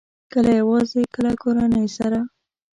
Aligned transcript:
کله 0.31 0.51
یوازې، 0.59 1.01
کله 1.15 1.31
کورنۍ 1.43 1.85
سره 1.97 2.19